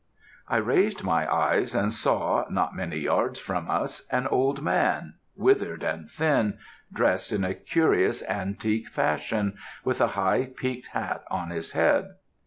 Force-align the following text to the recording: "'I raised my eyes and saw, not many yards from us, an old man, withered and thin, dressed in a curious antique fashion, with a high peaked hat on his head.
"'I 0.47 0.57
raised 0.57 1.03
my 1.03 1.31
eyes 1.31 1.75
and 1.75 1.93
saw, 1.93 2.45
not 2.49 2.75
many 2.75 2.97
yards 2.97 3.37
from 3.39 3.69
us, 3.69 4.07
an 4.09 4.25
old 4.25 4.63
man, 4.63 5.13
withered 5.35 5.83
and 5.83 6.09
thin, 6.09 6.57
dressed 6.91 7.31
in 7.31 7.43
a 7.43 7.53
curious 7.53 8.23
antique 8.27 8.87
fashion, 8.87 9.57
with 9.85 10.01
a 10.01 10.07
high 10.17 10.53
peaked 10.57 10.87
hat 10.87 11.23
on 11.29 11.51
his 11.51 11.73
head. 11.73 12.15